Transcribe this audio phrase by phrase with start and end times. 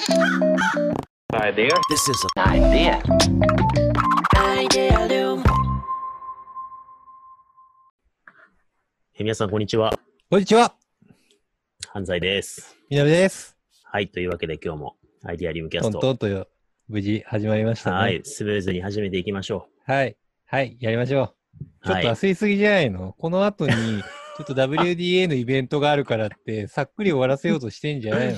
[0.00, 1.68] Idea.
[1.90, 3.02] This is an idea.
[4.34, 5.42] Idealium.
[9.14, 9.92] え皆さん、こんにちは。
[10.30, 10.74] こんにちは。
[11.88, 12.78] 犯罪です。
[12.88, 13.58] みなべです。
[13.84, 14.08] はい。
[14.08, 16.00] というわけで今日もアイディアリウムキャトンスト。
[16.00, 16.48] トンとよ
[16.88, 17.96] 無事始まりましたね。
[17.96, 18.22] はい。
[18.24, 20.16] スムーズに始めていきましょはい。
[20.46, 20.78] はい。
[20.80, 21.86] やりましょう。
[21.86, 28.32] ちょっはいと焦りすぎじゃないの、この後に、ちょっと WDA のイベントがあるからって、さっくり終わらせようとしてんじゃないの？
[28.32, 28.36] う。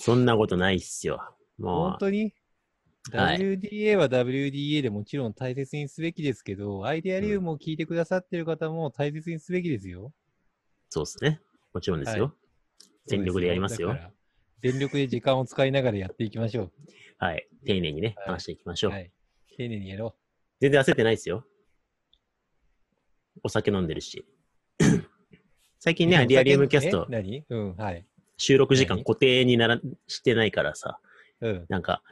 [0.00, 1.20] そんなことないっすよ。
[1.58, 2.32] もう、本当に？
[3.12, 10.12] はい ?WDA は WDA でもちろん大切にすべきですけど、アイデアリウムを聞いてくださってる方も大切にすべきですよ。
[10.88, 11.40] そうですね。
[11.74, 12.24] もちろんですよ。
[12.26, 12.32] は
[13.06, 13.96] 全力でやりますよ
[14.60, 16.70] 全力で時間を使いながらやっていきましょ
[17.18, 17.48] はい。
[17.66, 18.90] 丁寧にね、はい話していきましょう。
[18.90, 18.94] う。
[18.94, 19.10] はい。
[19.56, 20.14] 丁寧にやろ
[20.60, 21.44] 全然焦ってないですよ。
[23.42, 24.26] お酒飲んでるし。
[25.80, 25.96] 最う。
[25.96, 27.44] 近ね、アイディアリウムキャスえト、何？
[27.48, 28.06] うん、はい。
[28.38, 29.04] 収録時間何？
[29.04, 30.98] 固定にならしてないからさ、
[31.42, 31.66] うん。
[31.68, 32.02] なんか、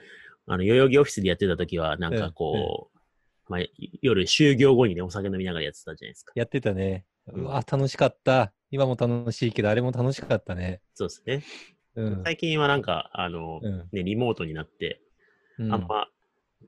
[0.46, 2.98] あの、代々木オフィスでやってた時は、なんかこう、
[3.48, 3.60] まあ、
[4.02, 6.32] 夜就業後にね、お酒飲みながらやってたじゃないですか。
[6.34, 7.04] やってたね。
[7.32, 8.52] うんうわ、楽しかった。
[8.70, 10.80] 今も楽しいけど、あれも楽しかったね。
[10.94, 11.42] そうですね。
[11.96, 12.22] うん。
[12.24, 15.00] 最近はなんか、あの、うんね、リモートになって、
[15.58, 16.08] うんあんま、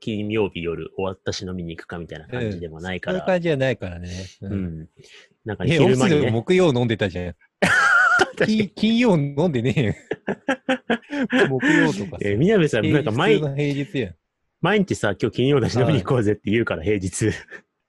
[0.01, 4.09] 金曜日夜終わったし飲みに行くかみたいな感じでもないから、そういう感じじゃないからね。
[4.41, 4.79] ううん。
[4.81, 4.89] ん。
[5.45, 7.35] なんかえ、オフィスで昼間にね、木曜飲んでたじゃん。
[8.45, 9.93] 金金曜飲んでねえよ。
[11.49, 12.17] 木曜とかさ。
[12.21, 14.15] えー、みなべさん、なんか平毎日の平日やん。
[14.61, 17.31] 毎日さ、今日金曜だし飲みに行こうぜって言うから、平日。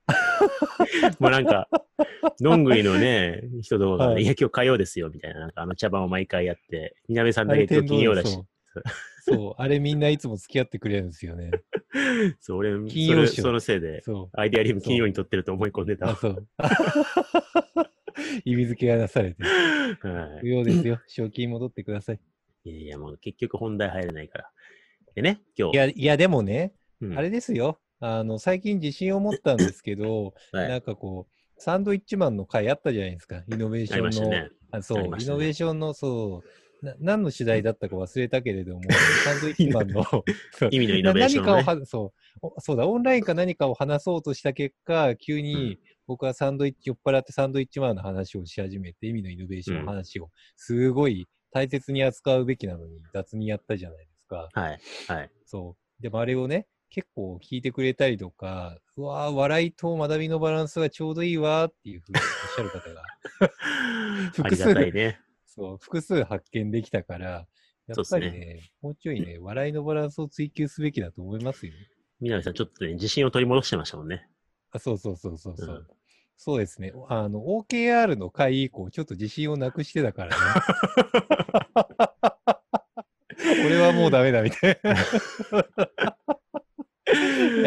[1.19, 1.69] もうなんか、
[2.41, 8.39] どんぐりのね、人とかはいい、や、今日火曜ですよ、みたいな、なんかあの茶番を毎回やって、みなべさんだけ今日金曜だし
[9.23, 9.62] そ、う。
[9.62, 11.51] あれみんないつも付き合ってくれるんですよね。
[12.41, 14.03] そう、俺、金曜日そのせいで。
[14.33, 16.15] アイデアリウム金曜に撮ってると思い込んでた。
[16.17, 16.47] そう。
[18.45, 19.43] 意味付けがなされて。
[19.43, 21.01] はい不要ですよ。
[21.09, 22.21] 賞金戻ってください。
[22.65, 24.51] いやいや、もう結局本題入れないから。
[25.15, 25.75] でね、今日。
[25.75, 27.81] いや、いや、でもね、うんあれですよ。
[28.01, 33.44] あの、最近自信を持ったんですけど、 はいなんかこう、サンドイッチマンの回あったじゃないですか。
[33.47, 34.31] イノベーションの。
[34.31, 34.50] ね。
[34.71, 36.43] あそう、ねイノベーションの、そ
[36.83, 38.83] う、な何の主題だったか忘れたけれども、
[39.25, 40.25] サンドイッチマンの
[40.71, 45.78] 意味のイノベーションのねな何かをはそうおそうだ、オンラインか何かを話そうとした結果、急に
[46.10, 54.49] 僕はサンドイッチ、酔っ払ってサンドイッチマンの話をし始めて、意味のイノベーションの話を、すごい大切に扱うべきなのに雑にやったじゃないですか。
[54.53, 54.81] はい。
[55.06, 55.31] はい。
[55.47, 56.03] そう。
[56.03, 62.22] でもあれをね、結構聞いてくれたりとか、うわー笑いと学びのバランスがちょうどいいわーっていうふうにおっ
[62.56, 65.20] しゃる方が、あ 複数ありがたいね。
[65.47, 67.47] そう、複数発見できたから、やっ
[67.87, 71.72] ぱりそうっね、もうちょいね、笑いのバランスを追求すべきだと思いますよ。
[72.20, 74.28] みなべさん、ちょっとね、自信を取り戻してましたもんね。
[74.72, 75.76] あそうそうそうそうそう。
[75.76, 76.00] うん
[76.43, 76.91] そうですね。
[77.11, 80.37] あの、OKR の回以降、ちょっと自信をなくしてたからね。
[83.67, 84.95] 俺はもうダメだみたいな。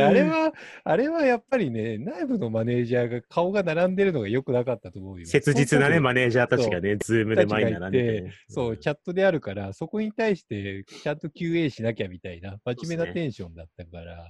[0.07, 0.53] あれは、
[0.85, 5.28] あれはやっぱりね、内部のマネージャーが顔が並んでるのが良くなかったと思うよ。
[5.28, 8.33] 切実なね、マネネージャーたちがね、 Zoom で前に並んでてね。
[8.50, 14.28] そう、チャットであるから、そこに対してちゃんと QA しなきゃみたいな、真面目なテンションだったから、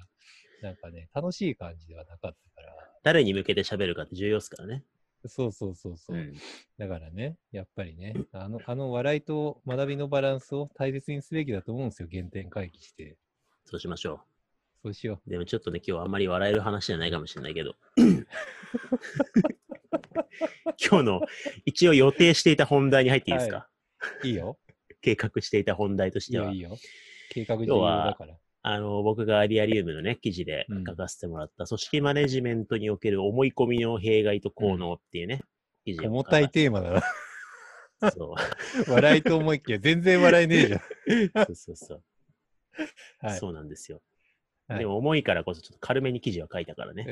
[0.62, 2.83] なんかね、楽しい感じではなかったから。
[3.04, 4.84] 誰に向けて喋るかって重要ですからね。
[5.26, 6.18] そうそうそうそう。
[6.18, 6.34] うん
[6.78, 13.16] だからね、やっぱりね、あの、あの笑いと学びのバランスを大切にすべきだと思うんですよ、原点回帰して。
[13.66, 14.22] そうしましょ
[14.82, 15.30] そうしよう。
[15.30, 17.76] でもちょっとね、今日はあんまり笑える話じゃないかもしれないけど。
[20.78, 21.22] 今日の、
[21.66, 23.70] 一応予定していた本題に入っていいですか、
[24.24, 24.28] う。
[24.28, 24.58] いいよ。
[25.02, 26.52] 計画していた本題としては。
[26.52, 26.78] いいよ。
[27.30, 28.38] 計画重要だから。
[28.66, 35.42] あの、僕がアリアリウムのね、記事でうん書かせてもらった、組織マネジメントにおける思い込みの弊害と効能っていうね、
[35.86, 36.92] 記事を重たいテーマだ
[38.02, 38.12] な。
[38.12, 38.36] そう。
[38.92, 40.80] 笑いと思いきや、全然笑えねえじゃん。
[41.46, 42.04] そうそうそう。
[43.20, 43.38] はい。
[43.38, 43.98] そうなんですよ。
[44.68, 47.06] はいでも重いからこそちょっと軽めに記事は書いたからね。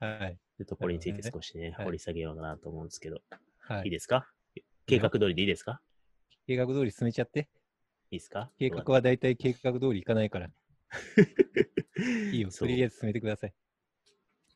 [0.00, 0.06] うん。
[0.06, 0.38] はい。
[0.58, 3.22] でところについて少しね、はい掘り下げようかなと思うんですけど、、
[3.60, 3.88] はいい。
[3.88, 4.30] いですか？
[4.86, 5.80] 計画通りでいいですか？
[6.46, 7.48] 計画通り進めちゃって。
[8.10, 8.50] いいですか？
[8.58, 10.50] 計画はだいたい計画通りいかないから。
[12.32, 12.50] いいよ。
[12.50, 13.54] とりあえず進めてください。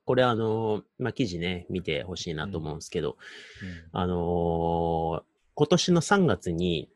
[0.04, 3.16] これあのーまあ、記事ね、見てほしいなと思うんですけど、
[3.62, 5.22] うんあのー
[5.56, 6.90] 今年の3月に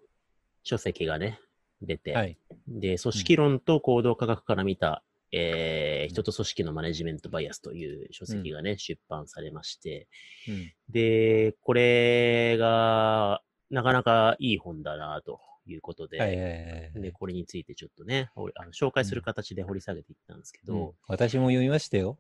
[0.65, 1.39] 書籍がね、
[1.81, 2.37] 出て、はい。
[2.67, 10.09] で、組織論と行動科学から見た、えー人と組織のマネジメントバイアスという書籍がね、出版されまして、
[10.49, 10.73] うん。
[10.89, 15.41] で、これが、なかなかいい本だな、と
[15.73, 16.59] いうことで、はいはいはいは
[16.97, 17.03] い。
[17.03, 20.93] で、これについてちょっとね、あの紹介する形で掘り下げていったんですけど、うん。
[21.07, 22.19] 私も読みましたよ。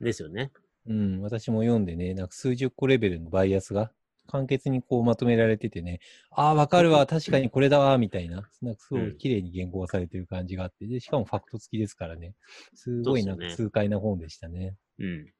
[0.00, 0.52] ですよね。
[0.86, 3.92] うん、私も読んでね、なんか数十個レベルのバイアスが
[4.28, 6.00] 簡潔にこうまとめられててね、
[6.30, 12.34] ああ、わかるわ、 確かにこれだわ、みたいな、なんかすごい綺麗に言語化されてる感じがあって、で、しかもファクト付きですからね、
[12.74, 14.76] すごいなんか痛快な本でしたね。
[14.98, 15.32] うん。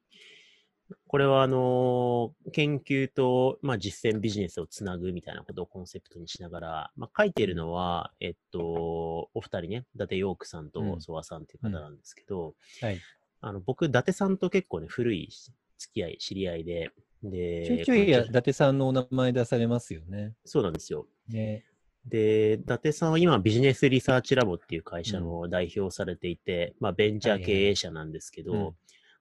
[1.07, 8.61] これは、あのー研究と、まあ、実践ビジネスをつなぐみたいなことをコンセプトにしながら、まあ、書いているのは、えっと、
[9.35, 13.01] お二人ね、伊達ヨークさんとうんソワさんっていう方なんですけど、はい。
[13.41, 15.29] あの、僕、伊達さんと結構ね、古い
[15.79, 16.91] 付き合い、知り合いで、
[17.23, 20.35] で、ちょいちょい伊達さんのお名前出されますよね。
[20.45, 21.07] そうなんですよ。
[21.29, 21.65] ね。
[22.07, 28.75] で、伊達さんは今、ビジネスリサーチラボっていう会社の代表をされていて、まあ、ベンチャー経営者なんですけはいはいど、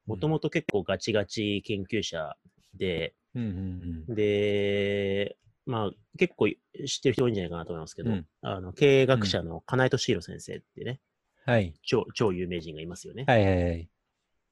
[0.07, 2.35] もともと結構ガチガチ研究者
[2.73, 4.15] で、うんうんうん。
[4.15, 6.55] で、まあ、結構知っ
[7.01, 11.01] てる人多いんじゃないかなと思いますけど、うんあの経営学者の金井敏弘先生ってね、
[11.45, 11.73] はい。
[11.83, 13.25] 超超有名人がいますよね。
[13.27, 13.89] はいはいはい。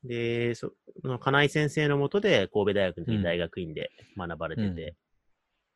[0.04, 0.74] で、そ
[1.04, 4.96] の金井先生のもとで神戸大学に大学院で学ばれてて、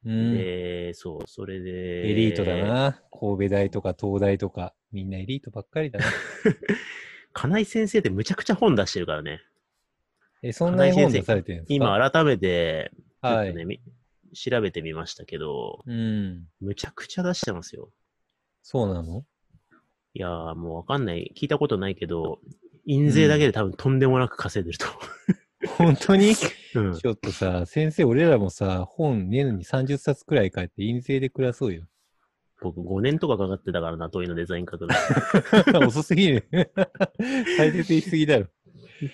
[0.05, 0.33] うん。
[0.33, 2.09] で、そう、それで。
[2.09, 2.55] エリートだ。
[2.55, 3.01] な。
[3.11, 6.05] 神戸大とか東大とか、みんなエリートばっかりだな。
[7.33, 9.41] 金井先生ってむちゃくちゃ本出してるからね。
[10.41, 11.73] え、そんなに本出されてるんですか？
[11.73, 12.91] 今改めて、
[13.21, 13.51] ちょっはい。
[13.51, 13.79] とね、み
[14.33, 16.45] 調べてみましたけど、うん。
[16.61, 17.89] むちゃくちゃ出してますよ。
[18.61, 19.25] そうなの？
[20.13, 21.33] いやーもうわかんない。
[21.37, 22.39] 聞いたことないけど、
[22.85, 24.85] 印税だけで多分とんでもなく稼いでると
[25.77, 26.33] 本当に？
[26.75, 26.93] うん。
[26.97, 31.83] ちょっとさ、先生、俺らもさ、本年に30冊くらい書いて、印税で暮らそうよ。
[32.61, 34.93] 僕5年とかかかってたからな、問いのデザイン書くの。
[35.87, 36.47] 遅すぎる。
[37.57, 38.47] 大切にしすぎだろ。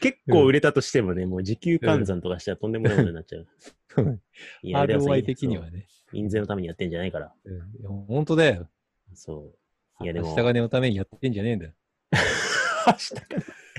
[0.02, 3.48] 結構売れたとしてもね、もう時給換算とかしたらとんでもないことになっちゃう。
[4.64, 5.88] いや、でもさ ROI 的にはね。
[6.14, 7.34] 印税のためにやってんじゃないから。
[7.44, 8.70] うんいや本当だよ。
[9.14, 9.54] そ
[10.00, 10.04] う。
[10.04, 10.36] いや、でも。
[10.36, 11.74] 下金のためにやってんじゃねえんだよ。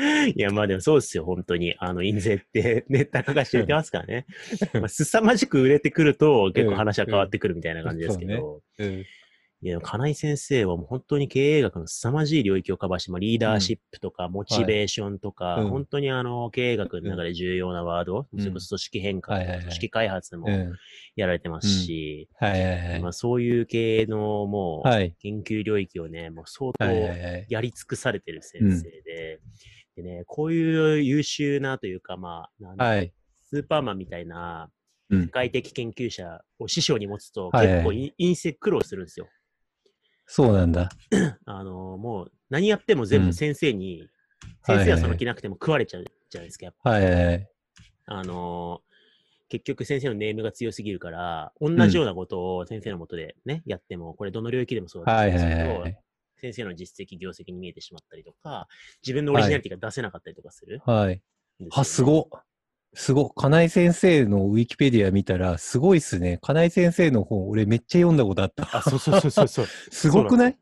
[0.34, 1.74] いや、まあでもそうですよ、本当に。
[1.78, 4.26] あの、印税ってね、たかが知れてますからね。
[4.74, 8.62] まあ、凄まじく売れてくると、結構話は変わってくるみたいな感じですけど。
[8.78, 9.04] うん。
[9.62, 20.72] いや、金井先生はもう本当に経営学の凄まじい領域をカバーして、まあ、リーダーシップとか、モチベーションとか、うん本当にあの、経営学の中で重要なワード、うんそれこそ組織変革とか、はいはいはい組織開発もうん。
[21.16, 22.62] やられてますし、はいはい
[22.92, 23.12] はいまあ、。
[23.12, 25.14] そういう系のもう、はい。
[25.20, 27.46] 研究領域をね、もう相当はいはいはい。
[27.50, 29.40] やり尽くされてる先生で、
[29.96, 32.48] でね、こういう優秀なというか、ま
[32.78, 33.12] あ、はい。
[33.44, 34.70] スーパーマンみたいな
[35.10, 39.26] うん世界的研究者を師匠に持つと、はいはい結構インセ苦労するんですよ。
[40.32, 40.88] そうなんだ。
[41.44, 44.08] あの、もう何やっても全部うん先生に、はい
[44.62, 46.66] 先生ははいその気なくても食われちゃうじゃないですか。
[46.66, 47.48] やっぱはいはいはい。
[48.06, 48.80] あの、
[49.48, 55.98] 結局先生のネームが強すぎるから、同じようなことを先生のもとでね、やっても、これどの領域でもそうだはいと思うんですけど、はいはい。
[56.36, 58.68] 先生の実績、業績に見えてしまったりとか、
[59.02, 61.14] 自分のオリジナリティが出せなかったりとかする、はい。
[61.14, 62.24] んですよねあ、すごっ。
[62.94, 63.30] すごっ。
[63.36, 66.38] 金井先生のウィキペディア見たら、すごいっすね。
[66.42, 68.68] 金井先生の本、俺めっちゃ読んだことあった。
[68.78, 69.66] あ、そうそうそうそうそう。
[69.90, 70.58] すごくない？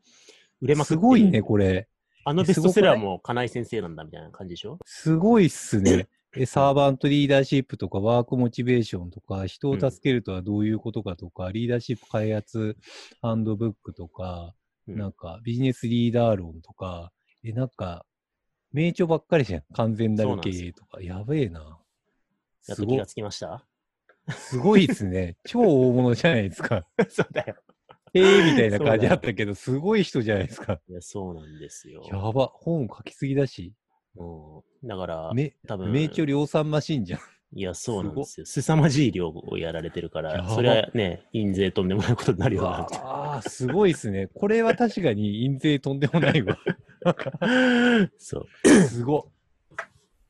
[0.61, 1.87] 売れまくってるすごいね、これ。
[2.25, 4.77] あのベストセラーも金井先生なんだみたいな感じでしょ？
[4.85, 6.07] すごいっすね。
[6.37, 12.77] え、サーバントリーダーシップとかワークモチベーションとか、人を助けるとはどういうことかとか、リーダーシップ開発
[13.23, 14.53] ハンドブックとか、
[14.87, 17.11] うんなんかビジネスリーダー論とか、
[17.43, 18.05] え、なんか、
[18.71, 19.63] 名著ばっかりじゃん。
[19.73, 21.01] 完全なる経営とか。
[21.01, 21.78] やべえな。
[22.75, 23.65] すごいやっと気が、つきました？
[24.31, 25.37] すごいっすね。
[25.45, 26.85] 超大物じゃないですか。
[27.09, 27.55] そうだよ。
[28.13, 30.79] ええみたいな感じあったけど、すごい人じゃないですか。
[30.89, 32.03] いや、そうなんですよ。
[32.11, 32.47] やば。
[32.53, 33.73] 本書きすぎだし、
[34.15, 34.23] う
[34.83, 37.19] ん、だから、め多分名著量産マシンじゃん。
[37.51, 38.45] いや、そうなんですよ。
[38.45, 44.27] 凄まじい量をやられてるから、それはね、印税とんでもないことになるよなるああ、すごいっすね。
[44.27, 46.57] これは確かに印税とんでもないわ。
[48.17, 48.69] そう。
[48.69, 49.31] すご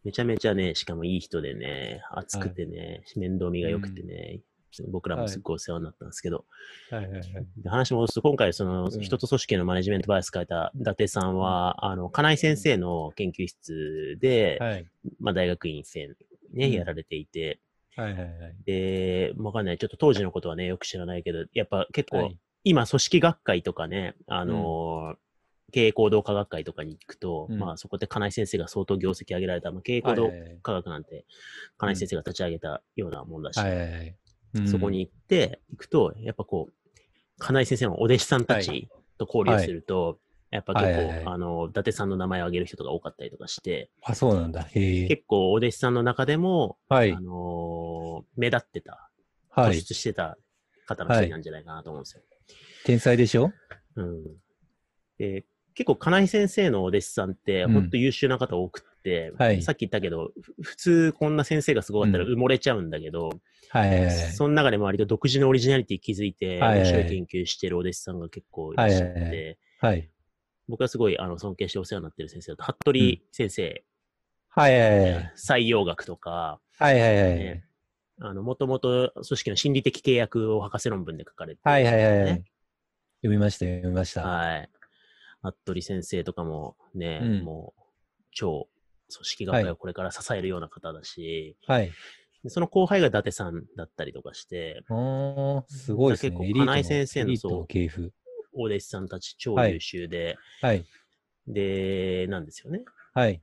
[0.04, 4.40] めちゃめちゃね、しかもいい人でね、熱くてね、面倒見が良くてね、
[4.88, 6.46] 僕らもすっごいお世話になったんですけど、
[6.92, 6.96] い。
[6.96, 7.24] はいはいはい。
[7.58, 14.86] で話戻すと、今回、その、うん人と組織のマネジメントバイアス書いた伊達さんは、あの、金井先生の研究室で、はい。
[15.20, 16.08] まあ、大学院生
[16.54, 17.60] ね、うんやられていて、
[17.96, 18.56] はいはいはい。
[18.66, 19.78] で、わかんない。
[19.78, 25.18] ちょっと当時のことはね、よく知らないけど、やっぱ結構、はい今、組織学会とかね、あのー
[25.70, 27.60] 経営行動科学会とかに行くと、うん。
[27.60, 30.60] まあそこで金井先生が相当業績上げられた、まあ、経営行動はいはいはい。
[30.62, 31.26] 科学なんて、
[31.78, 33.60] 金井先生が立ち上げたようなもんだし、
[34.66, 36.74] そこに行って、行くと、やっぱこう、
[37.38, 40.20] 金井先生のお弟子さんたはちと交流すると、
[40.52, 41.08] やっぱ結構、はい。
[41.08, 44.64] はいはいあの、伊達さんの名前を挙げる人が多かったりとかして、あ、そうなんだ。
[44.74, 47.12] 結構お弟子さんの中でも、はい。
[47.12, 47.22] あ。
[47.22, 49.10] のー目立ってた、
[49.56, 49.82] 突はい。
[49.82, 50.38] 出してた
[50.88, 52.24] 方の一人なんじゃないかなと思うんですよ。
[52.86, 53.54] 天才でしょ？
[53.96, 54.24] うん。
[55.18, 55.46] で、
[55.80, 63.30] 結構金井先生のお弟子さんって、うんほんと優秀な方多くて、はいさっき言ったけど、ふ普通こんな先生がすごかったらうん埋もれちゃうんだけど、
[63.70, 64.12] はいはいはい。
[64.12, 70.10] その中でも割と独自のオリジナリティ気づいて、面白い研究してるお弟子さんが結構いらっしゃって、はい。
[70.68, 73.84] 僕はすごいあの尊敬してお世話になってる先生だと、服部先生、
[74.50, 75.34] はいはいはい。
[75.38, 77.38] 採用学とか、はいはいはい。
[77.38, 77.64] ね
[78.20, 82.34] あの、もともと組織の心理的契約を博士論文で書かれて、はいはいはいはい。
[82.34, 82.44] ね
[83.22, 84.24] 読みました、読みました。
[84.24, 84.70] はい。
[85.42, 87.82] 服部先生とかもね、うんもう、
[88.32, 88.68] 超
[89.14, 91.92] 組織学会をこれから支えるような方だし、はい。
[92.44, 96.32] でその後輩が伊達さんだったりとかして、おー、すごいですね。
[96.32, 98.14] 結構金井先生のそうの系譜。
[98.54, 100.86] お弟子さんたち超はい優秀で、はい。
[101.48, 102.84] で、なんですよね。
[103.14, 103.34] はい。
[103.34, 103.42] 伊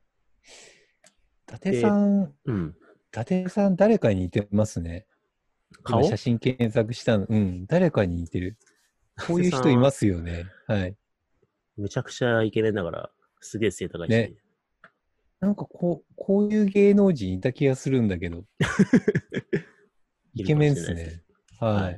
[1.47, 2.69] 達さん、うん。
[2.69, 2.73] 伊
[3.11, 5.07] 達さん誰かに似てますね。
[5.85, 7.27] 今顔写真検索したの。
[7.29, 8.57] うん、誰かに似てる。
[9.27, 10.47] こういう人いますよね。
[10.67, 10.97] はい。
[11.77, 14.11] めちゃくちゃイケメンだから、すげえ背高いし。
[14.11, 14.33] ね
[15.39, 18.45] なんかこう、こういう芸能人いた気がするんだけど。
[20.35, 21.23] イケメンっすね。
[21.59, 21.95] ははい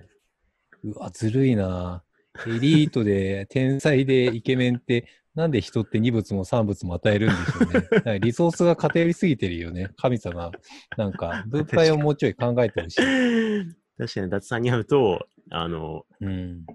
[0.84, 0.88] い。
[0.90, 2.02] うわ、ずるいな。
[2.46, 8.20] エリートで、天才でイケメンって、なんで人って二物も三物も与えるんでしょうね。
[8.20, 9.90] リソースが偏りすぎてるよね。
[9.96, 10.50] 神様。
[10.96, 13.00] なんか、分配をもうちょい考えてほしい。
[13.98, 16.66] 確かに、達さんに会うと、あの、うん。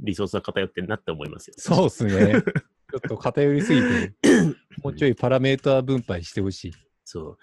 [0.00, 1.54] リソースが偏ってるなって思いますよ。
[1.58, 2.42] そうっすね。
[2.90, 4.14] ちょっと偏りすぎて、
[4.82, 6.72] もうちょいパラメーター分配してほしい。
[7.04, 7.38] そう。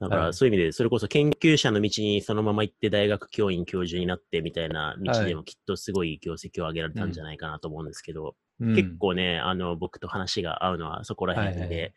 [0.00, 11.94] だかはいらそういう意味で、それこそ研究者の道にそのまま行って大学教員教授になってみたいな道でもきっとすごい業績を上げられたんじゃないかなと思うんですけど、うん結構ね、あの、僕と話が合うのはそこら辺で、はいはいはい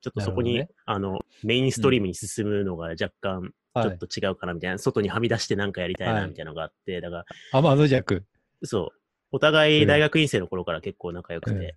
[0.00, 8.24] ちょっとそこに、なるあの、メインストリームに進むのが若干、ちょっと違うかなみたいな、外にはみ出してなんかやりたいはないみたいなのがあって、だから、天の弱。
[8.62, 8.97] そう。
[9.30, 11.76] お互いうん大学院生の頃から結構仲良くて、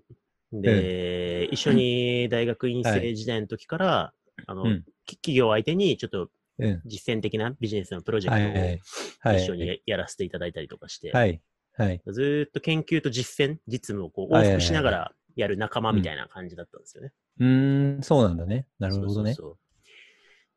[0.53, 4.13] で、一緒に大学院生時代の時から、
[4.48, 4.63] あの、
[5.05, 6.29] 企業相手にちょっと
[6.60, 6.81] うん。
[6.86, 8.31] 実践的なビジネスのプロジェ。
[8.31, 8.77] クトを
[9.20, 9.43] はい。
[9.43, 11.41] 一緒にややらせていただいたりとかして、はい。
[11.74, 12.01] はい。
[12.08, 17.12] ずーっと研究と実践、実務をこう往復しながらやる仲間みたいな感じだったんですよね。
[17.39, 18.67] うーん、そうなんだね。
[18.79, 19.34] なるほどね。
[19.34, 19.58] そうそう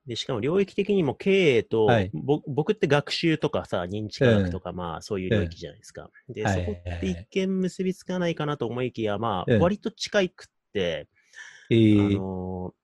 [0.06, 2.10] で、しかも領域的にも経営と、はい。
[2.12, 6.10] ぼ僕って学習とかさ、認知科学とか、まあそういう領域じゃないですか。
[6.28, 6.64] で、はい。
[6.64, 9.60] そこって一見結びつかないかなと思いきや、まあうん。
[9.60, 11.14] 割と近いくって、あ
[11.70, 12.74] えー、の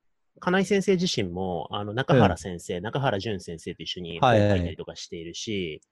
[0.40, 4.50] 金井先生自身も、あの、中原先生、中原淳先生と一緒に本はいはい。
[4.50, 5.82] 書いたりとかしているし、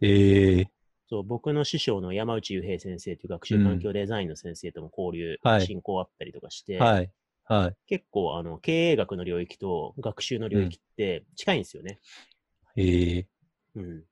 [0.00, 0.66] えー、
[1.08, 5.66] そう、僕の師匠の山内雄平先生という学習環境デザインの先生とも交流、はい。
[5.66, 7.10] 進行あったりとかして、はい。
[7.46, 7.76] はい。
[7.86, 12.00] 結構、あの、経営学の領域と学習の領域って近いんですよね。
[12.76, 13.26] えー、
[13.76, 14.04] うん。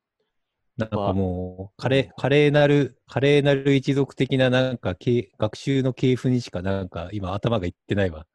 [0.77, 8.27] なんかもう、華麗、華麗なる、華麗なる一族的ななんか、け学習の系譜にしかなんか今頭がいってないわ。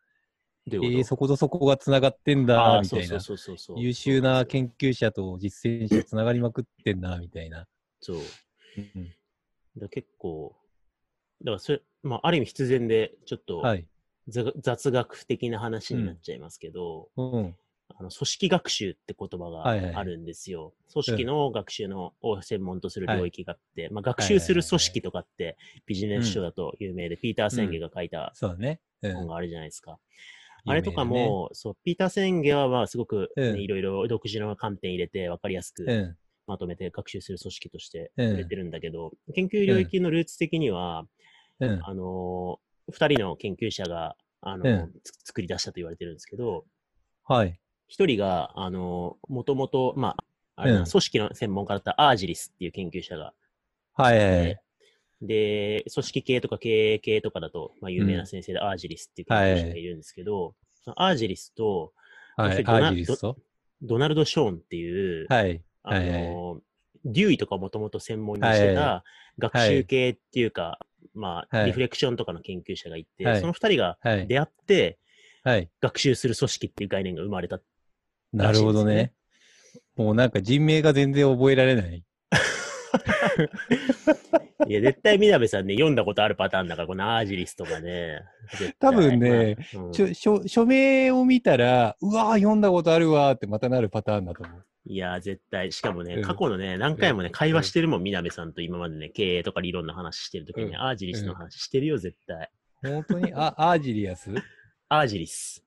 [0.71, 3.19] えー、そことそこが繋がってんだ、みたいな。
[3.19, 3.79] そうそうそう。
[3.79, 7.65] 優秀な研研究者と実践者繋がりまくってんな、みたいな。
[8.01, 8.17] そう。
[8.77, 9.09] うん
[9.77, 10.55] だ結構、
[11.41, 13.85] だからそれ、まあ、ある意味必然で、ちょっと、はい。
[14.29, 17.55] ざ雑学的な話になっちゃいますけど、うん。
[17.97, 20.73] あの組織学習って言葉はいはいがあるんですよ。
[20.93, 28.33] 組織の学習のを専門とする領域があって、まあ、学習する組織とかってビジネス書だと有名で、ピーター・センゲが書いた。
[29.01, 29.97] 本があるじゃないですか。
[30.65, 36.15] あれとかも、そう、ピーター・センゲはまあすごく、ねうんいろいろ独自の観点入れて分かりやすくうん。
[36.47, 41.05] まとめて学習する組織としてうん売れてるんだけど、研究領域のルーツ的には、
[41.59, 41.79] うん。
[41.83, 46.65] あのー二人の研究者が、あのーうんつ作り出したと言われてるんですけど、
[47.27, 47.59] はい。
[47.87, 50.15] 一人が、あのー、もともと、ま
[50.55, 53.33] あ、あれうん組織の専門家だったアージリスっていう研究者が
[53.93, 54.59] はいはいはいで。
[55.21, 61.93] で、組織系とか経営系とかだと、まあ、有名な先生でアージリスっていう研究者がいるんですけど、そのアージリスと
[62.37, 62.63] はい。
[62.63, 63.37] ドナアージリスト
[63.81, 65.61] ドナルド・ショーンっていう、はい。
[65.83, 66.61] あはいはい
[67.05, 69.03] デューイとかもともと専門にしてはいた
[69.37, 70.79] 学習系っていうか、
[71.13, 74.27] まあ、はいリフレクションとかの研究者がいて、はいその二人がはい。
[74.27, 74.99] 出会って
[75.43, 75.69] はい。
[75.81, 77.59] 学習する組織っていう概念が生まれた。
[78.33, 79.13] なるほどね。
[79.95, 82.03] もうなんか人名が全然覚えられない。
[84.67, 88.21] いや、絶対、みなべさんね、読んだことあるパターンだから、このアージリスとかね。
[88.79, 94.65] 多分ね、まあうんちょ書書名を見たら、うわー読んだことあるわーってまたなるパターンだと思う。
[94.89, 95.71] いや、絶対。
[95.71, 102.51] しかもね、うん過去のね、何回もね、うん会話してるもん、みなべさんと今までね、経営とか理論の話してるときに、うんアージリスの話してるよ、絶対。
[102.81, 103.31] 本当に？
[103.35, 104.33] あ、 アージリアス？
[104.89, 105.63] アージリス。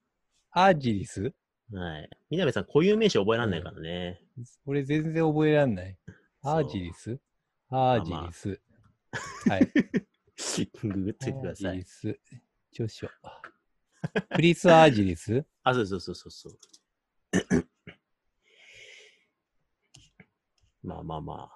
[0.50, 1.32] アージリス？
[1.72, 2.10] はい。
[2.30, 4.20] みなべさん、固有名詞覚えらんないからね。
[4.66, 5.96] 俺全然覚えらんない。
[6.42, 7.18] アージリス？
[7.70, 8.60] アージリス。
[9.48, 9.72] はい。
[10.82, 11.84] ググっといてくださいアージリ。
[11.84, 12.20] ス。
[12.72, 13.08] 著書。
[14.34, 15.44] クリス・アージリス？
[15.62, 16.58] あ、そうそうそうそうそう。
[20.82, 21.50] まあまあま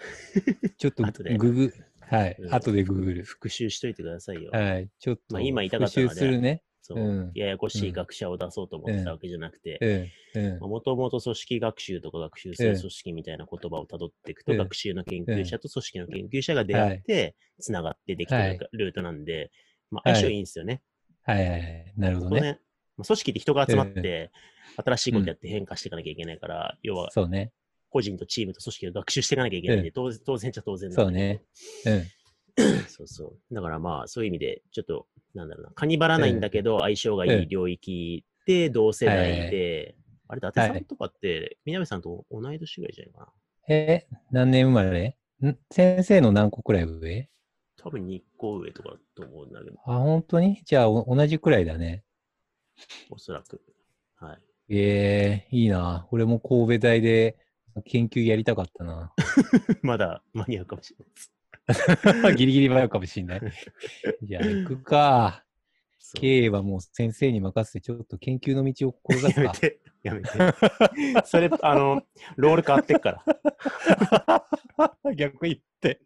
[0.78, 1.36] ちょっと後で。
[1.36, 2.36] ググ、はい。
[2.38, 2.48] う。
[2.48, 2.54] ん。
[2.54, 3.24] 後でググあ、る。
[3.24, 4.50] 復習しといてくださいよ。
[4.52, 4.88] はい。
[4.98, 6.62] ちょっと、まあ今言いたかったのはね復習するね。
[6.82, 7.30] そう、うん。
[7.34, 10.10] ややこしい学者を出そうと思ってたわけじゃなくて。
[10.60, 12.78] もともと組織学習とか学習性うん。
[12.78, 14.58] 組織みたいな言葉をたどっていくと、うん。
[14.58, 18.58] 学習の研究者と組織の研究者が出会って、つながってできてはい。
[18.58, 19.50] るルートなんで、
[19.90, 20.82] まあ、相性いいんですよね。
[21.22, 21.92] はいはいはい。
[21.96, 22.40] なるほどね。
[22.40, 22.60] ね。
[22.96, 24.30] まあ組織って人が集まって、
[24.82, 27.52] 新しいことやって変化していかなきゃいけないから、要はそうね。
[27.90, 31.42] 個人とチームと組織を学習していかなきゃいけないんで、うん当然当然っちゃ当然そうね。
[31.86, 32.04] うん。
[32.88, 33.54] そうそう。
[33.54, 39.94] だからまあ、そういう意味で、ちょっと、なんだろうな、カニバらないんだけど、相性がいい領域で、同世代で、
[40.28, 43.26] あれ、伊達さんとかって、南さんと同い年ぐらいじゃないかな。
[43.68, 45.16] え、何年生まれ？
[45.42, 45.56] ん？
[45.70, 47.28] 先生の何個くらい上？
[47.76, 50.62] 多分2個上とかだと思うんだけど、あ、本当に？
[50.64, 52.04] じゃあお同じくらいだね。
[53.10, 53.60] おそらく。
[54.16, 54.38] はい。
[54.72, 56.06] ええいいな。
[56.12, 57.36] 俺も神戸大で
[57.84, 59.12] 研究やりたかったな。
[59.82, 62.34] まだ間に合うかもしれないです。
[62.36, 63.40] ギリギリ迷うかもしんない。
[64.22, 65.44] じゃあ行くか。
[66.14, 69.42] 経営はもう先生に任せて、ちょっと研究の道を志すか。
[69.42, 70.28] やめて、やめて。
[71.24, 72.02] それ、あの、
[72.36, 73.22] ロール変わってっか
[75.06, 75.14] ら。
[75.14, 76.00] 逆言って。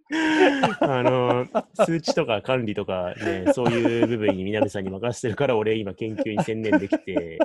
[0.80, 1.46] あの、
[1.86, 7.38] 数値とか管理とかね、そういう部分に南さんに任せてるから、俺今研究に専念できて、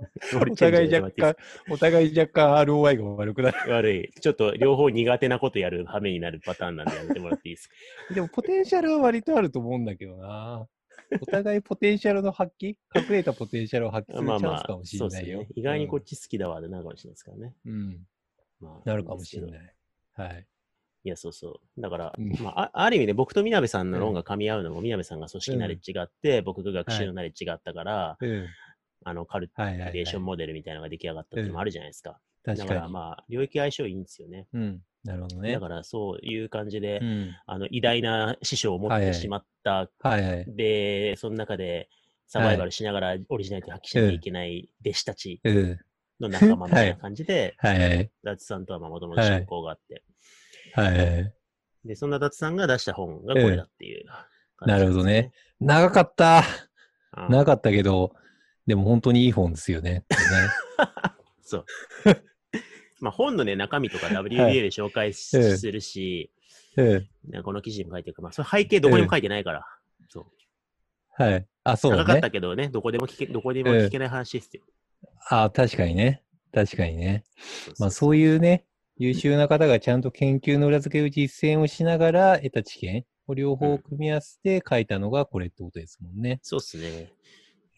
[0.50, 1.36] お互い若干、
[1.70, 3.72] お互い若干 ROI が悪くなる。
[3.72, 4.12] 悪い。
[4.20, 7.74] ちょっと両方苦手なことやる羽目になるパターンなんでやめてもらっていいですか？
[8.14, 10.66] でも、ポテンシャルは割とあると思うんだけどな。
[11.20, 12.68] お互いポテンシャルの発揮？
[12.94, 15.38] 隠れたポテンシャルを発揮するチまあまあャンスかも、しそれないよ。
[15.38, 15.54] うですね。
[15.56, 17.54] 意外にこっち、ち好きだわでなるかもしれないですからね。
[17.64, 18.06] うん、
[18.60, 19.74] まあなるかもしれない
[20.14, 20.20] す。
[20.20, 20.46] はい。
[21.04, 21.80] いや、そうそう。
[21.80, 28.46] だから、うんまあ、あある意味で僕とみなべさんの論が噛み合うのも、みなべさんが組織ナレッジがあって、僕が学習のナレッジがあったから、うん。
[29.04, 29.48] あの、カル。
[29.48, 32.18] テーションモデルみたいなのが出来上がったっていうのもあるじゃないですか。
[32.44, 32.68] 確かに。
[32.68, 34.46] だからまあ、領域相性いいんですよね。
[34.52, 34.80] うん。
[35.04, 35.52] なるほどね。
[35.52, 37.36] だからそういう感じで、うん。
[37.46, 40.44] あの、偉大な師匠を持ってしまった、はいはい。
[40.48, 41.88] で、その中で
[42.26, 45.78] サバイバルしながらオリジナリティ発揮しなきゃいけない弟子たちうん。
[46.20, 48.10] の仲間みたいな感じで、はいはい。
[48.24, 50.02] ダツさんとはもともと親交があって、
[50.74, 51.32] はいはい。
[51.84, 54.06] で、そんなダツさんが出した本がこれだっていう
[54.56, 55.32] 感じなるほどね。
[55.60, 56.38] 長かった。
[56.38, 56.42] うん
[57.30, 58.12] 長かったけど、
[58.66, 60.04] でも本当にいい本ですよね。
[61.42, 61.66] そう。
[63.00, 65.36] まあ本のね、中身とか WBA で紹介す
[65.70, 66.30] るし、
[66.76, 67.08] うん。
[67.30, 69.66] ねこの記事にも書いてるまあ、それ背景どこにも書いてないから。
[70.08, 70.26] そう。
[71.22, 71.46] はい。
[71.64, 72.30] あ、そうだね長かった。
[72.30, 74.62] けどね、どこでも聞け、どこでも聞けない話ですよ。
[75.30, 76.22] あ、確かにね。
[76.52, 77.24] 確かにね。
[77.78, 78.66] まあそういうね、
[78.98, 86.40] 優秀な方がちゃんと研究の裏付けを実践をしながら得た知見を両方組み合わせて書いたのがこれってことですもんね。
[86.42, 87.12] そうっすね。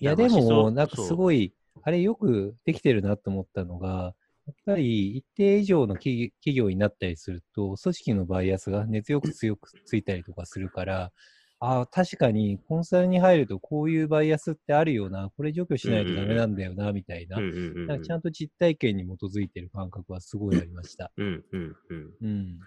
[0.00, 1.16] いやでも、なんかすい。
[1.16, 4.14] ごい、あれよくできてるなと思ったのが、
[4.46, 11.12] やっぱり一定以上の企企業になったりすると、組織のバイアスが熱よく強くついたりとかするから、
[11.60, 17.40] ああ、確かにコンサルに入るとこういうバイアスってあるよな、これ除去しないとダメなんだよな、みたいな
[17.88, 21.10] なんかちゃんと実体験に基づいてる感覚はすごいありました。
[21.16, 22.14] うんうんうん。
[22.20, 22.58] うん。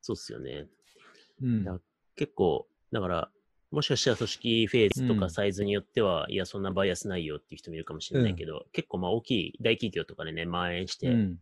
[0.00, 0.66] そうっすよね。
[1.42, 1.64] うん。
[1.64, 1.78] だ
[2.16, 3.30] 結構、だから、
[3.70, 11.38] もしかしたら組織フェーズとうんかサイズによっては、いや、そんなバイアスないよっていう人もいるかもしれないけど、結構まあ大きい大企業とかでね、蔓延して、うん。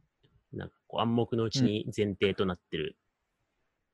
[0.53, 2.97] なんかこう暗黙のうちに前提となってる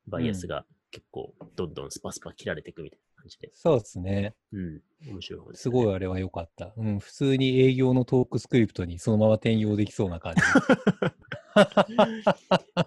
[0.07, 3.51] バイアスが結構どんどんスパスパ切られていくみたいな感じで。
[3.53, 4.35] そうですね。
[4.53, 4.81] うん。
[5.07, 6.73] 面白い方です、すごいあれは良かった。
[6.77, 6.99] うん。
[7.01, 10.41] 普通に営業のトークスクリプトにそのまま転用できそうな感じ。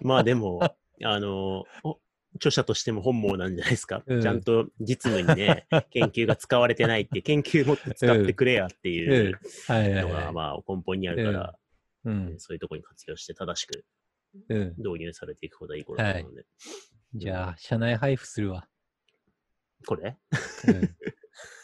[0.02, 0.60] まあでも、
[1.04, 1.98] あの、お
[2.38, 4.02] 著者としても本望なんじゃないですか。
[4.06, 11.58] うんちゃんと実務にね、 研究が使われてないって、研究もっと使ってくれやっていうのが、はまあ根本にあるから、
[12.06, 12.08] い。
[12.08, 12.34] うん。
[12.38, 13.84] そういうところに活用して正しく
[14.48, 14.74] うん。
[14.78, 16.46] 導入されていくことはいいことだと思うので。
[17.14, 18.68] じゃあ、社内配布するわ。
[19.86, 20.18] これ？
[20.66, 20.96] うん。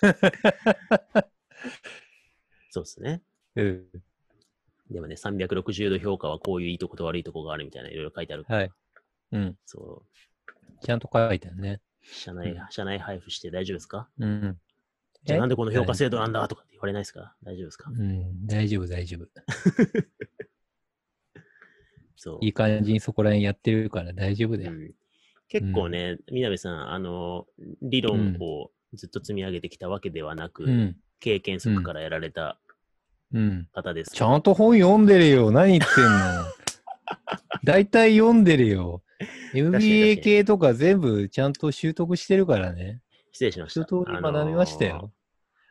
[2.70, 3.22] そうですね。
[3.56, 3.88] うん。
[4.90, 8.44] でもね、360度評価はこういういいとこと悪いとこがあるみたいな、いろいろ書いてある。
[8.48, 8.70] はい。
[9.32, 9.58] うん。
[9.64, 10.06] そう。
[10.84, 11.80] ちゃんと書いてあるね。
[12.02, 14.08] 社内、うん社内配布して大丈夫ですか？
[14.18, 14.44] うん。
[14.44, 14.54] え
[15.24, 17.34] じゃあなんでこの評価制度なんだとかって言われないですか？
[17.42, 17.90] 大丈夫ですか？
[17.90, 18.46] うん。
[18.46, 19.26] 大丈夫、大丈夫。
[22.16, 22.38] そう。
[22.42, 24.72] いい感じにそこら辺やってるから大丈夫だよ。
[24.72, 24.94] うん、
[25.48, 27.46] 結構ね、みなべさん、あの、
[27.82, 30.96] 理論をずっと積み上げてきたわけではなく、うん。
[31.20, 32.58] 経験則からやられた
[33.32, 33.66] うん。
[33.72, 34.10] 方です。
[34.14, 35.50] ちゃんと本読んでるよ。
[35.50, 36.44] 何言ってんの？
[37.64, 39.02] 大体読んでるよ。
[39.54, 43.00] MBA 系とか全部ちゃんと習得してるからね。
[43.32, 43.82] 失礼しました。
[43.82, 45.12] 一通り学びましたよ。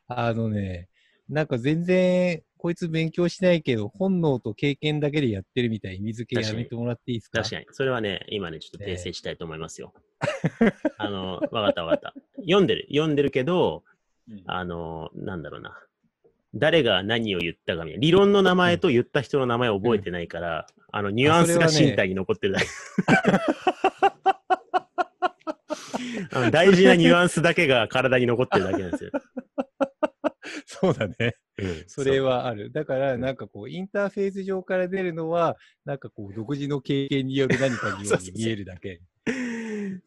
[0.07, 0.89] あのね、
[1.29, 7.39] なんか全然、こいつ勉強しないけど、本能と経験だけでやってるみたいに意味付けやめてもらっていいですか？
[7.41, 7.65] 確かに。
[7.71, 9.93] それはね、今ね、ちょっと訂正したいと思いますよ。
[10.97, 12.13] あの、わかったわかった。
[12.37, 12.87] 読んでる。
[12.89, 13.83] 読んでるけど、
[14.29, 15.77] うんあの、なんだろうな。
[16.55, 18.01] 誰が何を言ったかみたいな。
[18.01, 22.67] 理論の名前と言った人の名前を覚えてないから、あの、ニュアンスが身体に残ってるだけ。
[26.31, 29.11] あ の大事なニュアンスだけが体に残ってるだけなんですよ。
[30.65, 31.35] そうだね。
[31.57, 32.71] うんそれはある。
[32.71, 39.01] だから、なんかこう、インターフェース上から出るのは、なんかこう、独自の経験による何かにように見えるだけ。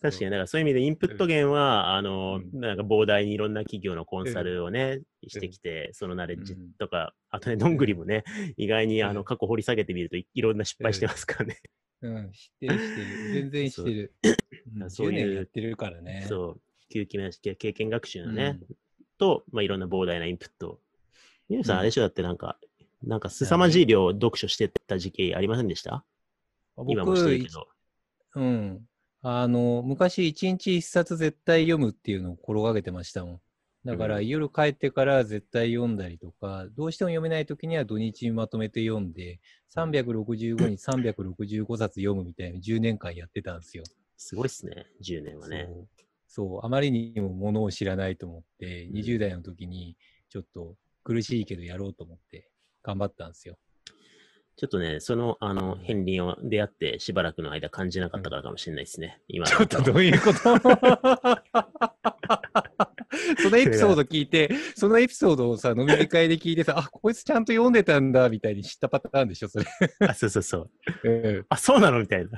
[0.01, 2.61] 確かに、だからそういう意味でインプット源は、あの、うん。
[2.61, 8.25] なんか膨大にいろんな企業のコンサルをね、してきて、そのナレッジとか、あとね、どんぐりもね、
[8.57, 9.25] 意外にあのうん。
[9.25, 11.61] 過去掘り下げてみるといいろんな失敗してますからね。
[12.03, 13.33] うん、知ってる知ってる。
[13.33, 14.15] 全然知ってる。
[14.77, 14.85] う。
[14.85, 14.91] ん。
[14.91, 16.27] そういう10年やってるからね。
[16.29, 16.61] そう、
[16.93, 18.59] 休憩なし経験学習のね、
[19.19, 20.81] と、まあ、いろんな膨大なインプット。
[21.49, 21.81] 皆さん、うん。
[21.81, 22.03] あれでしょ？
[22.03, 22.59] だってなんか、
[23.03, 26.05] なんか凄まじい量読書してた時期ありませんでした？
[26.77, 27.69] 僕今もしてるけど。
[28.35, 28.87] うん。
[29.29, 33.41] あの、昔一日一冊絶対読むっていうのを心がけてましたもん。
[33.85, 39.41] だから、うん夜帰ってから絶対読んだりとか、どうしても読めない時には土日にまとめて読んで、
[39.75, 43.83] 365日365冊読むみたいな10年間やってたんですよ。
[44.17, 45.67] すごいっすね、10年はね。
[45.67, 45.89] そう
[46.29, 49.97] そう、あまりにもものを知らないと思って、うん20代の時に
[50.29, 52.49] ちょっと苦しいけどやろうと思って
[52.85, 53.59] 頑張ったんですよ。
[54.57, 59.21] ちょっとね、その、あの、片鱗を出会ってしばらくの間感じなかったからかもしれないですね。
[59.29, 60.39] 今ちょっとどういうこと？
[63.43, 69.67] そのエピソード聞いて、そのエピソードをさ、飲み会で聞いてさ、あ、こいつちゃんと読んでたんだ、みたいに知ったパターンでしょ、それ。
[70.01, 70.71] あ、そうそうそう。
[71.05, 71.09] う
[71.41, 72.01] んあ、そうなの？
[72.01, 72.31] みたいな。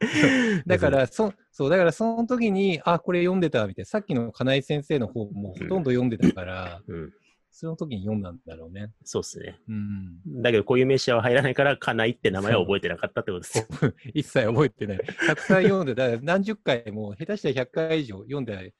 [0.66, 3.86] だから、そ、そう、だからその時に、あ、これ読んでた、みたいな。
[3.86, 7.12] さっきの金井先生の方もほとんど読んでたから、うん、
[7.50, 8.92] その時に読んだんだろうね。
[9.04, 9.58] そうっすね。
[9.68, 10.42] うん。
[10.42, 13.66] だけど、こういう名詞は入らないから、かないって名前を覚えてなかったってことですよ。
[14.14, 15.00] 一切覚えてない。
[15.26, 18.74] たくさん読んで、だから何十回も、下手したら100回以上読んで、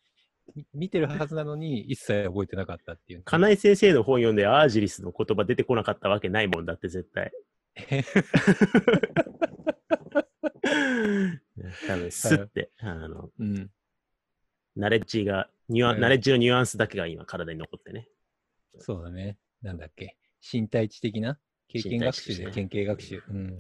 [0.55, 3.23] み見てるはずなのに、一切覚えてなかったっていう。
[3.25, 7.33] 金井先生の本読んで、アージリスの言葉出てこなかったわけないもんだって、絶対。
[11.87, 13.71] 多分、すって、あの、うん。
[14.77, 18.09] ナレッジが、ニュアナレッジのニュアンスだけが今、体に残ってね。
[18.81, 19.39] そうだね。
[19.63, 20.17] なんだっけ。
[20.41, 21.39] 身体知的な？
[21.69, 23.23] 経験学習で、経験学習。
[23.29, 23.57] うん。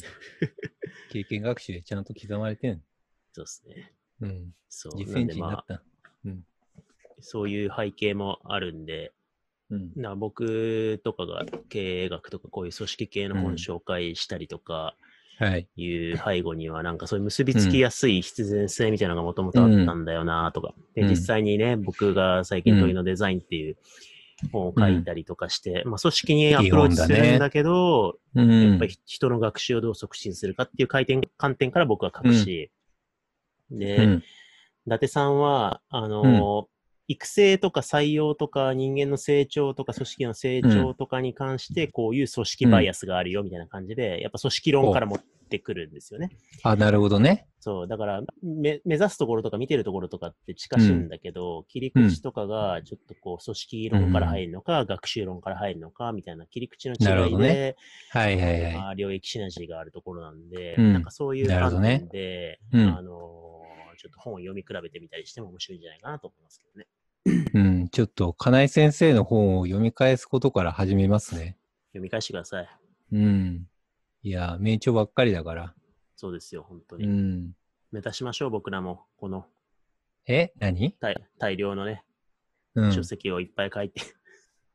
[1.10, 2.82] 経験学習でちゃんと刻まれてん。
[3.32, 3.92] そうですね。
[4.20, 4.54] うん。
[4.68, 4.94] そう。
[4.96, 5.82] になった。
[6.24, 6.44] うん。
[7.20, 9.12] そういう背景もあるんで、
[9.70, 9.92] うん。
[9.94, 14.96] な僕とかが経営学とかこういう組織系のうん本紹介したりとか
[15.38, 15.68] はい。
[15.76, 20.74] いう背後にはなんかそういう結びつきやすい必然性みたいなのがもともとあったんだよなとか。
[20.94, 23.82] で、うん実際にね、僕が最近問いのデザインっていう本
[24.52, 28.70] を書いたりとかして、まあ組織にアプローチするんだけど、うん。
[28.70, 32.70] やっぱり人の学習をどう促進するかっていう回転観点から僕は書くし、
[33.70, 34.22] で、うん。
[34.86, 36.68] 伊達さんは、あの、
[37.10, 46.30] 育成とか採用とか人間の成長とか組織の成長とかに関して、こういう組織バイアスがあるよみたいな感じで、やっぱ組織論から持ってくるんですよね。
[46.62, 47.48] あ、なるほどね。
[47.58, 57.76] そう、だからめ目指すところとか見てるところとかって近しいんだけど、切り口とかがちょっとこう組織論から入るのか、学習論から入るのかみたいな切り口の違いで、ね
[58.10, 58.74] はいはいはい。
[58.74, 63.40] まあ、領域シナジーがあるところなんで、うんなんかそういう観点で、うんあの
[64.00, 66.86] ちょっと本を読み比べてみたりしても面白いんじゃないかなと思いますけどね。
[67.26, 67.88] うん。
[67.88, 71.56] ちょっと、金井先生の本を読み返すことから始めますね。
[71.88, 72.68] 読み返してください。
[73.12, 73.68] うん。
[74.22, 75.74] いや、名著ばっかりだから。
[76.16, 77.06] そうですよ、本当うに。
[77.06, 77.52] ん。
[77.92, 79.06] 目指しましょう、僕らも。
[79.16, 79.46] この
[80.26, 80.52] え？
[80.58, 80.94] 何？
[81.00, 82.04] 大大量のね、
[82.74, 83.02] うん書。
[83.02, 84.02] 籍をいっぱい書いて。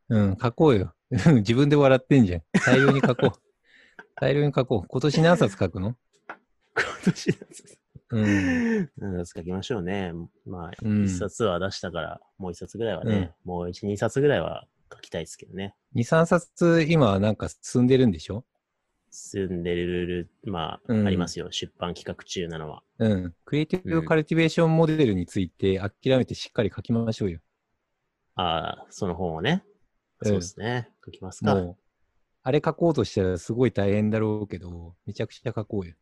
[0.10, 0.94] うん、書こうよ。
[1.12, 2.44] 自分で笑ってんじゃん。
[2.66, 3.32] 大量に書こう。
[4.16, 4.88] 大量に書こう。
[4.88, 5.96] 今年何冊書くの？
[6.76, 7.75] 今年のやつ
[8.20, 8.90] うん。
[8.98, 10.14] 何冊書きましょうね。
[10.46, 10.72] まあ、
[11.04, 15.76] 一冊は出したから、もう一冊ぐらいはね、もう一、二冊ぐらいは書きたいですけどね。
[15.96, 17.36] 2、3冊今はなん。
[17.36, 17.88] か進ん。
[17.88, 18.12] でるん。
[18.12, 18.46] でしょ
[19.10, 19.64] 住ん。
[19.64, 21.08] でる、まあ、うん。
[21.08, 21.52] ありますよ。
[21.52, 22.84] 出版企画中なのは。
[23.00, 23.36] うん。
[23.46, 27.40] クリエイティブカルティベーションモデルについて諦めてしっかり書きましょうよ。
[28.36, 29.64] ああ、その本をね。
[30.24, 30.90] そうですね。
[31.06, 31.56] 書きますか。
[31.56, 31.78] もう、
[32.44, 35.96] あれ書こうとしたらすごい大変だろうけど、めちゃくちゃ書こうよ。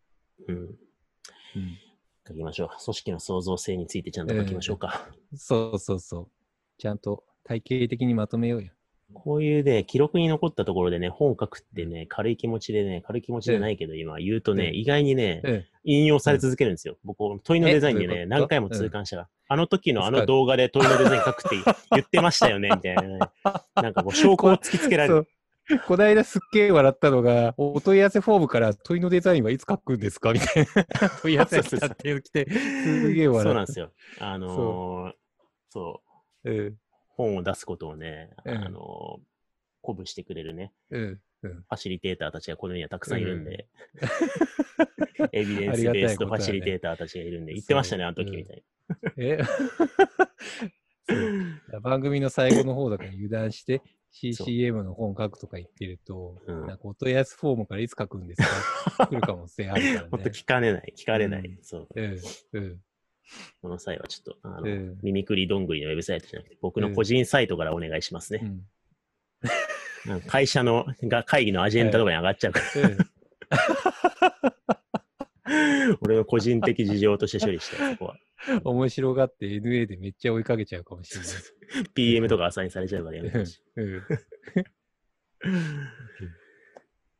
[0.47, 0.55] うん。
[0.55, 1.77] うん。
[2.27, 2.69] 書きましょう。
[2.83, 5.07] 組織の創造性についてちゃんと書きましょうか。
[5.35, 6.27] そうそうそう。
[6.77, 8.71] ちゃんと体系的にまとめようよ。
[9.13, 16.95] こういうね、記録に残ったところでね、本書くってね、軽い気持ちでね、軽い気持ちじゃないけど、今言うとね、うん意外にね、うん引用され続けるんですよ。
[17.03, 23.19] 僕、問いのデザインでね、何回も痛感したから、あの時のあの動画で問いのデザイン書くって言ってましたよね、みたいなね。
[23.75, 25.27] なんかこう、証拠を突きつけられる。
[25.87, 31.09] この間すっげえ笑ったのが、お問い合わせフォームから問いのデザインはいつ書くんですかみたいな。
[31.21, 33.49] 問い合わせが来たって来て、すげえ笑った。
[33.49, 33.91] そうなんですよ。
[34.19, 35.13] あのー
[35.69, 36.01] そ
[36.43, 36.61] う、う。
[36.69, 38.57] ん、本を出すことをね、うん。
[38.57, 39.33] あのー
[39.85, 41.53] 鼓舞してくれるね、うん、うん。
[41.55, 43.67] ファシリテーターたちがこの世にはたくさんいるんで、
[45.33, 48.63] エビデンスベースとファシリテーターたちがいるんで、言ってましたね、あの時みたい
[49.17, 49.39] え？
[51.03, 51.81] そう。
[51.81, 53.81] 番組の最後の方だから油断して、
[54.13, 58.41] CCM の本書くとか言ってると、うんなんかお問い合わせフォームからいつ書くんです
[58.95, 59.99] か来る可能性あるからな。
[60.01, 60.23] ほんとね。
[60.33, 61.41] 聞かれない、聞かれない。
[61.41, 61.87] うんそう。
[61.95, 62.19] うん、
[62.53, 62.81] うん、
[63.61, 68.55] この際はちょっと、あの、うんミミクリどんぐりのウェブサイトじゃなくて、僕の個人サイトからお願いしますね。
[70.27, 72.97] 会社のが会議のアジェンダとかに上がっちゃうから、うん
[76.01, 78.17] 俺の個人的事情として処理したい、そこは。
[78.63, 81.89] 面白がって NA でめっちゃ追いかけちゃうかもしれない。
[81.93, 83.61] PM とかアサインされちゃうからやめてほし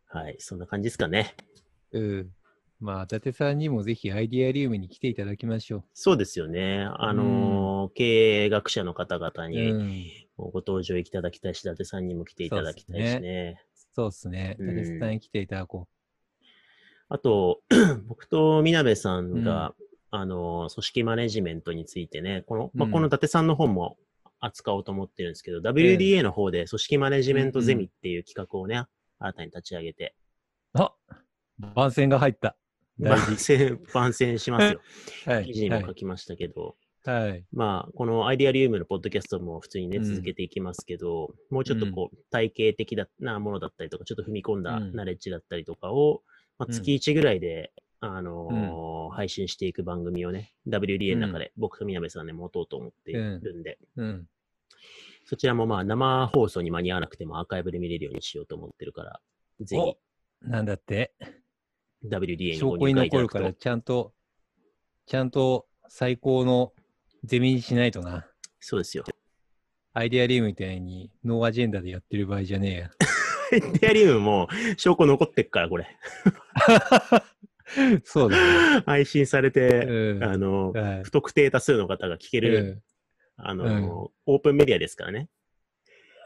[0.08, 1.36] はい、そんな感じですかね。
[1.92, 2.32] うん。
[2.80, 6.86] まあ、伊達さんにもぜひアイディアリウムに来ていただきましょそうですよね。
[6.98, 9.50] あのー経営学者の方々う。
[9.50, 10.06] にうん。
[10.38, 13.62] ご登場いただきたいし、伊達さんにも来ていただきたいしね。
[13.96, 14.58] そうですね。
[14.60, 15.88] 伊うん達さんに来ていただこ
[17.14, 17.62] あと、
[18.10, 19.76] 僕とみなべさんが、
[20.10, 23.98] あのー組織マネジメントについてね、この、まあ、うんこの伊達さんの本も
[24.40, 28.84] 扱おうと思ってるんですけど、WDA の方で組織マネジメントゼミっていう企画をね、
[29.20, 30.16] 新たに立ち上げて、
[30.74, 30.80] う。
[30.80, 30.94] あ
[31.76, 32.58] 番宣が入った。
[33.00, 33.44] 大 番事。
[33.44, 34.82] 宣、番宣しますよ。
[35.32, 35.46] はい。
[35.46, 37.46] 記事にも書きましたけど、はい。
[37.52, 46.24] まあ、このアイデアリウムのポッドキャストも普通にね、うん続けていきますけど、もうちょっとこう、体系的だなものだったりとか、ちょっと踏み込んだうんナレッジだったりとかを、
[46.66, 54.28] まあ、うん月1ぐらいで、あのー配信していく番組をね、WDA の中で僕とみなべさんで持とうと思っているんで、うん。
[55.26, 59.20] そちらもまあ生放送に間に合わなくてもアーカイブで見れるようにしようと思ってるから、
[59.62, 59.96] ぜお
[60.42, 61.14] なんだって？
[62.02, 63.54] ひ WDA に証拠に残るから。
[63.54, 64.14] ちゃんと、
[65.06, 66.74] ちゃんと最高の
[67.24, 68.26] ゼミにしないとな。
[68.60, 69.04] そうですよ。
[69.94, 72.90] アイデアリウムみたいにノーアジェンダでやってる場合じゃねえや。
[73.60, 75.88] デアリウムも証拠残ってっから、これ。
[78.04, 78.38] そうだ
[78.78, 78.84] ね。
[78.86, 80.24] 配信されて、うん。
[80.24, 81.04] あの、はい。
[81.04, 82.82] 不特定多数の方が聞ける、
[83.38, 83.46] うん。
[83.46, 85.30] あの、オープンメディアですからね。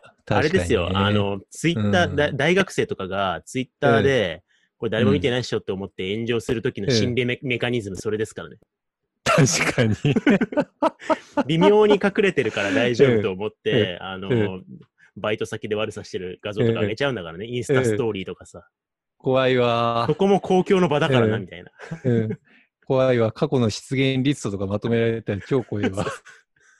[0.03, 0.49] あ確かにね。
[0.53, 4.43] れですよ、あ、の、ツイッター、大学生とかがツイッターで、
[4.77, 8.57] これ誰も見てないっしょって思って炎上するときの心理メ,、メカニズム、それですからね。
[9.23, 9.95] 確かに。
[11.47, 14.65] 微妙に隠れてるから大丈夫と思って、あの、う
[15.17, 18.67] バイト先で悪さしてる画像とか上げちゃうんだからね、インスタストーリーとかさ。
[19.17, 20.15] 怖いわそ。
[20.15, 21.71] こも公共の場だからな、うんみたいな。
[22.03, 22.39] うん
[22.85, 23.33] 怖いわ。
[23.33, 26.05] 過去の出現リストとかまとめられたら超怖いわ。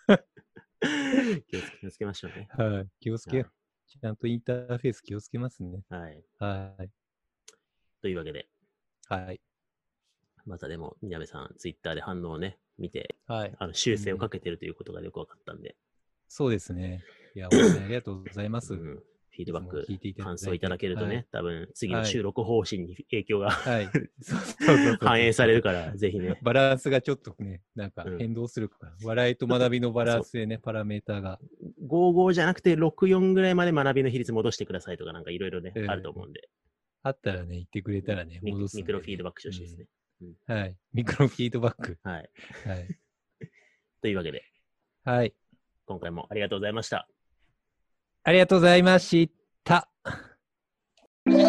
[1.50, 2.48] 気をつけ気をつけましょうね。
[2.52, 2.88] はい。
[3.02, 3.52] 気をつけよう。
[3.88, 5.84] ちゃんとインターフェース気をつけますね。
[5.90, 6.24] はい。
[6.40, 6.90] はい。
[8.02, 8.48] というわけで、
[9.10, 9.42] はい。
[10.46, 13.54] またでも、みなべさん、ツイッターで反応をね、見て、はい。
[13.58, 15.76] あの修正をかけてるということがよく分かったんで、
[16.30, 17.04] そうですね。
[17.38, 18.74] いや、本当にありがとうございます。
[18.74, 19.86] うんフィードバック
[20.24, 23.90] 感想いただけるとね、はい多分次のはい収録方針に影響が、はい。
[25.00, 31.40] 反映されるから、ぜひね、バランスがちょっとね、なんかうん変動するから、笑いと学びのバランスでね、パラメーターが。
[31.88, 36.50] 55じゃなくて64ぐらいまで学びの比率戻してくださいとか、なんかいろいろね、ええあると思うんで、
[37.04, 39.86] あったらね、言ってくれたらね、ミ戻すミクロフィードバックしてほしいですね。
[40.22, 40.76] うんはい。
[40.94, 42.00] ミクロフィードバック。
[42.02, 42.30] はい。
[42.66, 42.88] はい。
[44.02, 44.44] というわけで、
[45.04, 45.36] はい。
[45.86, 47.08] 今回もありがとうございました。
[48.28, 49.32] ありがとうございまし
[49.64, 49.88] た。
[51.26, 51.40] This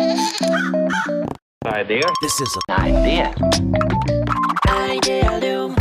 [2.40, 3.34] is an idea.
[4.68, 5.77] Idea.